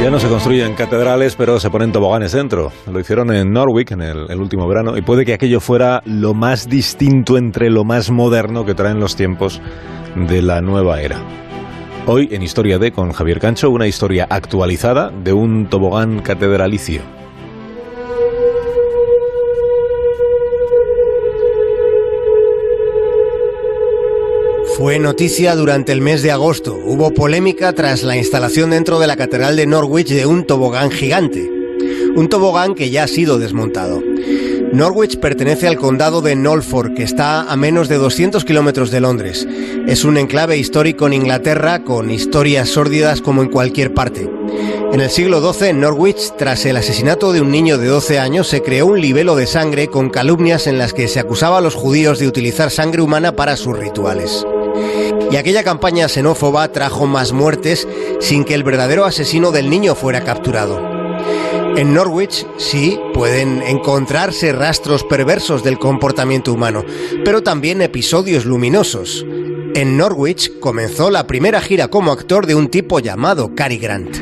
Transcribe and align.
Ya 0.00 0.10
no 0.10 0.18
se 0.18 0.28
construyen 0.28 0.74
catedrales, 0.74 1.36
pero 1.36 1.60
se 1.60 1.68
ponen 1.68 1.92
toboganes 1.92 2.32
dentro. 2.32 2.72
Lo 2.90 2.98
hicieron 2.98 3.34
en 3.34 3.52
Norwich 3.52 3.92
en 3.92 4.00
el, 4.00 4.30
el, 4.30 4.40
último 4.40 4.66
verano 4.66 4.96
y 4.96 5.02
puede 5.02 5.26
que 5.26 5.34
aquello 5.34 5.60
fuera 5.60 6.00
lo 6.06 6.32
más 6.32 6.70
distinto 6.70 7.36
entre 7.36 7.68
lo 7.68 7.84
más 7.84 8.10
moderno 8.10 8.64
que 8.64 8.74
traen 8.74 8.98
los 8.98 9.14
tiempos 9.14 9.60
de 10.16 10.40
la 10.40 10.62
nueva 10.62 11.02
era. 11.02 11.20
Hoy 12.06 12.30
en 12.32 12.42
Historia 12.42 12.78
de 12.78 12.92
con 12.92 13.12
Javier 13.12 13.40
Cancho, 13.40 13.68
una 13.68 13.86
historia 13.86 14.26
actualizada 14.30 15.10
de 15.10 15.34
un 15.34 15.68
tobogán 15.68 16.20
catedralicio. 16.20 17.19
Fue 24.80 24.98
noticia 24.98 25.54
durante 25.56 25.92
el 25.92 26.00
mes 26.00 26.22
de 26.22 26.30
agosto. 26.30 26.74
Hubo 26.82 27.12
polémica 27.12 27.74
tras 27.74 28.02
la 28.02 28.16
instalación 28.16 28.70
dentro 28.70 28.98
de 28.98 29.06
la 29.06 29.18
Catedral 29.18 29.54
de 29.54 29.66
Norwich 29.66 30.08
de 30.08 30.24
un 30.24 30.46
tobogán 30.46 30.90
gigante. 30.90 31.52
Un 32.16 32.30
tobogán 32.30 32.74
que 32.74 32.88
ya 32.88 33.02
ha 33.02 33.06
sido 33.06 33.38
desmontado. 33.38 34.02
Norwich 34.72 35.18
pertenece 35.20 35.68
al 35.68 35.76
condado 35.76 36.22
de 36.22 36.34
Norfolk, 36.34 36.94
que 36.94 37.02
está 37.02 37.42
a 37.42 37.56
menos 37.56 37.90
de 37.90 37.98
200 37.98 38.42
kilómetros 38.46 38.90
de 38.90 39.00
Londres. 39.00 39.46
Es 39.86 40.06
un 40.06 40.16
enclave 40.16 40.56
histórico 40.56 41.06
en 41.06 41.12
Inglaterra 41.12 41.84
con 41.84 42.10
historias 42.10 42.70
sórdidas 42.70 43.20
como 43.20 43.42
en 43.42 43.50
cualquier 43.50 43.92
parte. 43.92 44.30
En 44.94 45.00
el 45.02 45.10
siglo 45.10 45.52
XII, 45.52 45.68
en 45.68 45.80
Norwich, 45.80 46.32
tras 46.38 46.64
el 46.64 46.78
asesinato 46.78 47.34
de 47.34 47.42
un 47.42 47.50
niño 47.50 47.76
de 47.76 47.86
12 47.86 48.18
años, 48.18 48.48
se 48.48 48.62
creó 48.62 48.86
un 48.86 49.02
libelo 49.02 49.36
de 49.36 49.46
sangre 49.46 49.88
con 49.88 50.08
calumnias 50.08 50.66
en 50.66 50.78
las 50.78 50.94
que 50.94 51.06
se 51.06 51.20
acusaba 51.20 51.58
a 51.58 51.60
los 51.60 51.74
judíos 51.74 52.18
de 52.18 52.28
utilizar 52.28 52.70
sangre 52.70 53.02
humana 53.02 53.36
para 53.36 53.56
sus 53.56 53.78
rituales. 53.78 54.46
Y 55.30 55.36
aquella 55.36 55.62
campaña 55.62 56.08
xenófoba 56.08 56.72
trajo 56.72 57.06
más 57.06 57.32
muertes 57.32 57.86
sin 58.20 58.44
que 58.44 58.54
el 58.54 58.64
verdadero 58.64 59.04
asesino 59.04 59.52
del 59.52 59.70
niño 59.70 59.94
fuera 59.94 60.24
capturado. 60.24 60.80
En 61.76 61.94
Norwich 61.94 62.46
sí 62.58 62.98
pueden 63.14 63.62
encontrarse 63.62 64.52
rastros 64.52 65.04
perversos 65.04 65.62
del 65.62 65.78
comportamiento 65.78 66.52
humano, 66.52 66.84
pero 67.24 67.42
también 67.42 67.80
episodios 67.80 68.44
luminosos. 68.44 69.24
En 69.74 69.96
Norwich 69.96 70.58
comenzó 70.58 71.10
la 71.10 71.28
primera 71.28 71.60
gira 71.60 71.86
como 71.88 72.10
actor 72.10 72.46
de 72.46 72.56
un 72.56 72.68
tipo 72.68 72.98
llamado 72.98 73.54
Cary 73.54 73.78
Grant. 73.78 74.16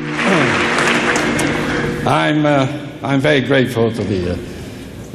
I'm, 2.06 2.44
uh, 2.44 2.66
I'm 3.02 3.20
very 3.20 3.40
grateful 3.40 3.90
to 3.92 4.02
the 4.04 4.36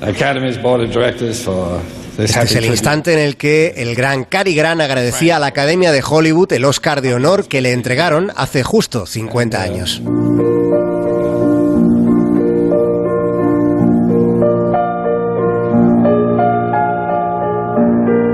Academy's 0.02 0.58
Board 0.60 0.82
of 0.82 0.92
Directors 0.92 1.40
for 1.44 1.80
este 2.18 2.44
es 2.44 2.56
el 2.56 2.66
instante 2.66 3.14
en 3.14 3.20
el 3.20 3.38
que 3.38 3.74
el 3.78 3.96
gran 3.96 4.24
Cary 4.24 4.54
Grant 4.54 4.82
agradecía 4.82 5.38
a 5.38 5.40
la 5.40 5.48
Academia 5.48 5.92
de 5.92 6.04
Hollywood 6.08 6.54
el 6.54 6.66
Oscar 6.66 7.02
de 7.02 7.14
Honor 7.16 7.48
que 7.48 7.62
le 7.62 7.72
entregaron 7.72 8.32
hace 8.36 8.62
justo 8.62 9.06
50 9.06 9.62
años. 9.62 10.02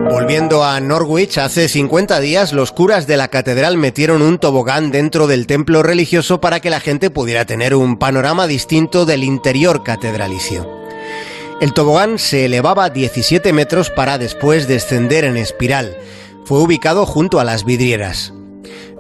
Volviendo 0.10 0.64
a 0.64 0.80
Norwich, 0.80 1.38
hace 1.38 1.68
50 1.68 2.20
días 2.20 2.54
los 2.54 2.72
curas 2.72 3.08
de 3.08 3.18
la 3.18 3.30
catedral 3.30 3.78
metieron 3.78 4.22
un 4.22 4.38
tobogán 4.40 4.92
dentro 4.92 5.26
del 5.26 5.48
templo 5.48 5.82
religioso 5.82 6.42
para 6.42 6.60
que 6.60 6.70
la 6.70 6.80
gente 6.80 7.10
pudiera 7.10 7.46
tener 7.46 7.74
un 7.74 7.98
panorama 7.98 8.46
distinto 8.46 9.06
del 9.06 9.24
interior 9.24 9.84
catedralicio. 9.84 10.79
El 11.62 11.74
tobogán 11.74 12.20
se 12.20 12.46
elevaba 12.46 12.90
17 12.90 13.52
metros 13.52 13.90
para 13.90 14.18
después 14.18 14.70
descender 14.70 15.26
en 15.26 15.36
espiral. 15.36 15.98
Fue 16.46 16.60
ubicado 16.60 17.06
junto 17.06 17.42
a 17.42 17.44
las 17.44 17.66
vidrieras. 17.66 18.34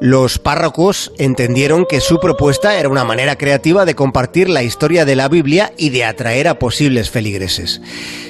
Los 0.01 0.39
párrocos 0.39 1.13
entendieron 1.17 1.85
que 1.85 2.01
su 2.01 2.19
propuesta 2.19 2.77
era 2.77 2.89
una 2.89 3.05
manera 3.05 3.37
creativa 3.37 3.85
de 3.85 3.95
compartir 3.95 4.49
la 4.49 4.61
historia 4.61 5.05
de 5.05 5.15
la 5.15 5.29
Biblia 5.29 5.71
y 5.77 5.89
de 5.89 6.03
atraer 6.03 6.49
a 6.49 6.59
posibles 6.59 7.09
feligreses. 7.09 7.81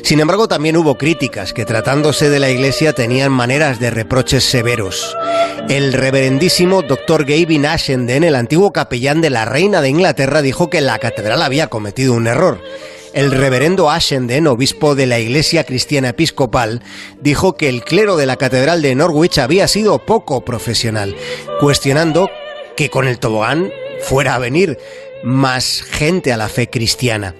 Sin 0.03 0.19
embargo, 0.19 0.47
también 0.47 0.77
hubo 0.77 0.95
críticas 0.95 1.51
que 1.51 1.65
tratándose 1.65 2.29
de 2.29 2.39
la 2.39 2.51
iglesia 2.51 2.93
tenían 2.93 3.31
maneras 3.31 3.79
de 3.79 3.89
reproches 3.89 4.43
severos. 4.43 5.17
El 5.69 5.91
reverendísimo 5.91 6.83
Dr. 6.83 7.25
Gavin 7.25 7.65
Ashenden, 7.65 8.23
el 8.23 8.35
antiguo 8.35 8.73
capellán 8.73 9.21
de 9.21 9.31
la 9.31 9.45
reina 9.45 9.81
de 9.81 9.89
Inglaterra, 9.89 10.43
dijo 10.43 10.69
que 10.69 10.81
la 10.81 10.99
catedral 10.99 11.41
había 11.41 11.67
cometido 11.67 12.13
un 12.13 12.27
error 12.27 12.61
el 13.13 13.31
reverendo 13.31 13.89
Ashenden, 13.89 14.47
obispo 14.47 14.95
de 14.95 15.05
la 15.05 15.19
Iglesia 15.19 15.63
Cristiana 15.63 16.09
Episcopal, 16.09 16.81
dijo 17.21 17.55
que 17.55 17.69
el 17.69 17.83
clero 17.83 18.17
de 18.17 18.25
la 18.25 18.37
Catedral 18.37 18.81
de 18.81 18.95
Norwich 18.95 19.39
había 19.39 19.67
sido 19.67 20.05
poco 20.05 20.45
profesional, 20.45 21.15
cuestionando 21.59 22.29
que 22.75 22.89
con 22.89 23.07
el 23.07 23.19
tobogán 23.19 23.71
fuera 24.01 24.35
a 24.35 24.39
venir 24.39 24.77
más 25.23 25.81
gente 25.81 26.31
a 26.31 26.37
la 26.37 26.49
fe 26.49 26.69
cristiana. 26.69 27.35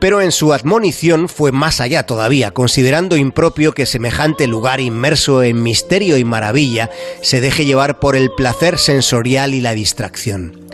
Pero 0.00 0.20
en 0.20 0.30
su 0.30 0.52
admonición 0.52 1.28
fue 1.28 1.50
más 1.50 1.80
allá 1.80 2.06
todavía, 2.06 2.52
considerando 2.52 3.16
impropio 3.16 3.72
que 3.72 3.84
semejante 3.84 4.46
lugar 4.46 4.80
inmerso 4.80 5.42
en 5.42 5.62
misterio 5.62 6.16
y 6.18 6.24
maravilla 6.24 6.88
se 7.20 7.40
deje 7.40 7.64
llevar 7.64 7.98
por 7.98 8.14
el 8.14 8.30
placer 8.30 8.78
sensorial 8.78 9.54
y 9.54 9.60
la 9.60 9.74
distracción 9.74 10.68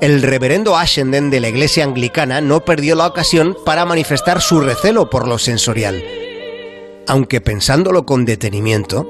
el 0.00 0.22
reverendo 0.22 0.76
Ashenden 0.76 1.30
de 1.30 1.40
la 1.40 1.48
Iglesia 1.48 1.84
Anglicana 1.84 2.40
no 2.40 2.64
perdió 2.64 2.94
la 2.94 3.06
ocasión 3.06 3.56
para 3.64 3.84
manifestar 3.84 4.40
su 4.40 4.60
recelo 4.60 5.08
por 5.08 5.26
lo 5.26 5.38
sensorial. 5.38 6.02
Aunque 7.08 7.40
pensándolo 7.40 8.04
con 8.04 8.24
detenimiento, 8.24 9.08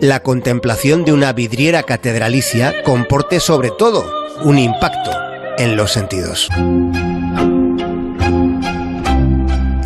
la 0.00 0.22
contemplación 0.22 1.04
de 1.04 1.12
una 1.12 1.32
vidriera 1.32 1.82
catedralicia 1.82 2.82
comporte 2.82 3.40
sobre 3.40 3.70
todo 3.70 4.04
un 4.42 4.58
impacto 4.58 5.10
en 5.58 5.76
los 5.76 5.92
sentidos. 5.92 6.48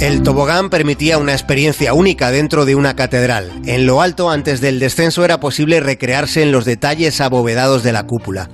El 0.06 0.22
tobogán 0.22 0.71
permitía 0.71 1.19
una 1.19 1.33
experiencia 1.33 1.93
única 1.93 2.31
dentro 2.31 2.65
de 2.65 2.77
una 2.77 2.94
catedral. 2.94 3.50
En 3.65 3.87
lo 3.87 4.00
alto, 4.00 4.31
antes 4.31 4.61
del 4.61 4.78
descenso, 4.78 5.25
era 5.25 5.41
posible 5.41 5.81
recrearse 5.81 6.44
en 6.44 6.53
los 6.53 6.65
detalles 6.65 7.21
abovedados 7.21 7.83
de 7.83 7.91
la 7.91 8.05
cúpula. 8.05 8.49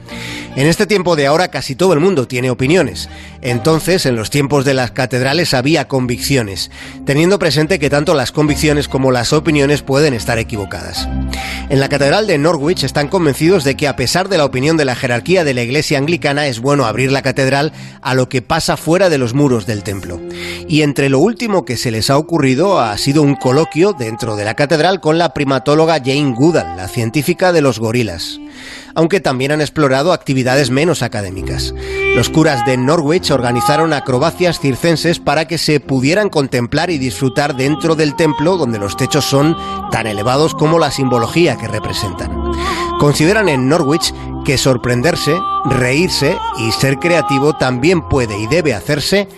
En 0.57 0.67
este 0.67 0.87
tiempo 0.87 1.15
de 1.15 1.27
ahora 1.27 1.49
casi 1.49 1.75
todo 1.75 1.93
el 1.93 2.01
mundo 2.01 2.27
tiene 2.27 2.49
opiniones. 2.51 3.11
Entonces, 3.43 4.07
en 4.07 4.15
los 4.15 4.31
tiempos 4.31 4.65
de 4.65 4.73
las 4.73 4.93
catedrales 4.93 5.53
había 5.53 5.89
convicciones, 5.89 6.71
teniendo 7.05 7.41
presente 7.41 7.81
que 7.81 7.91
tanto 7.91 8.15
las 8.15 8.31
convicciones 8.31 8.87
como 8.87 9.11
las 9.11 9.33
opiniones 9.33 9.83
pueden 9.83 10.15
estar 10.15 10.39
equivocadas. 10.39 11.09
En 11.69 11.81
la 11.81 11.89
catedral 11.89 12.29
de 12.29 12.39
Norwich 12.39 12.85
están 12.85 13.09
convencidos 13.09 13.65
de 13.65 13.77
que 13.77 13.89
a 13.89 13.97
pesar 13.97 14.29
de 14.29 14.39
la 14.39 14.45
opinión 14.45 14.77
de 14.77 14.85
la 14.85 14.95
jerarquía 14.95 15.43
de 15.43 15.55
la 15.55 15.63
iglesia 15.63 15.99
anglicana 15.99 16.47
es 16.47 16.61
bueno 16.61 16.85
abrir 16.85 17.11
la 17.11 17.23
catedral 17.23 17.73
a 18.01 18.15
lo 18.15 18.29
que 18.29 18.43
pasa 18.43 18.77
fuera 18.77 19.11
de 19.11 19.19
los 19.19 19.35
muros 19.35 19.67
del 19.67 19.83
templo. 19.83 20.21
Y 20.69 20.83
entre 20.83 21.09
lo 21.09 21.19
último 21.19 21.65
que 21.65 21.77
se 21.77 21.91
les 21.91 22.11
ha 22.11 22.19
ocurrido 22.19 22.79
ha 22.81 22.97
sido 22.97 23.23
un 23.23 23.35
coloquio 23.35 23.93
dentro 23.93 24.37
de 24.37 24.45
la 24.45 24.55
catedral 24.55 25.01
con 25.01 25.19
la 25.19 25.35
primatóloga 25.35 25.99
Jane 25.99 26.35
Goodall, 26.37 26.77
la 26.77 26.87
científica 26.87 27.53
de 27.53 27.63
los 27.63 27.81
gorilas 27.81 28.39
aunque 28.95 29.21
también 29.21 29.53
han 29.53 29.61
explorado 29.61 30.13
actividades 30.13 30.71
menos 30.71 31.03
académicas. 31.03 31.75
Los 32.15 32.29
curas 32.29 32.65
de 32.67 32.77
Norwich 32.77 33.31
organizaron 33.31 33.93
acrobacias 33.93 34.61
circenses 34.61 35.19
para 35.19 35.47
que 35.47 35.59
se 35.59 35.81
pudieran 35.81 36.29
contemplar 36.29 36.91
y 36.91 36.99
disfrutar 36.99 37.57
dentro 37.57 37.95
del 37.95 38.17
templo 38.17 38.57
donde 38.57 38.79
los 38.79 38.97
techos 38.97 39.25
son 39.25 39.57
tan 39.91 40.07
elevados 40.07 40.55
como 40.55 40.79
la 40.79 40.91
simbología 40.91 41.57
que 41.57 41.69
representan. 41.69 42.31
Consideran 42.99 43.49
en 43.49 43.69
Norwich 43.69 44.13
que 44.45 44.59
sorprenderse, 44.59 45.35
reírse 45.65 46.37
y 46.59 46.73
ser 46.73 46.99
creativo 46.99 47.55
también 47.55 48.09
puede 48.09 48.39
y 48.39 48.47
debe 48.47 48.75
hacerse 48.75 49.29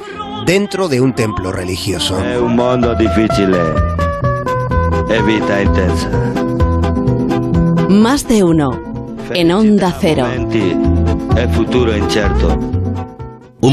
dentro 0.47 0.89
de 0.89 1.01
un 1.01 1.15
templo 1.15 1.53
religioso. 1.53 2.19
Es 2.25 2.39
un 2.39 2.57
mundo 2.57 2.95
difícil. 2.95 3.55
Evita 5.09 5.63
intensa. 5.63 6.11
Más 7.89 8.27
de 8.27 8.43
uno 8.43 8.94
en 9.33 9.53
Onda 9.53 9.95
Cero. 10.01 10.27
El 11.37 11.49
futuro 11.51 11.97
incierto. 11.97 12.74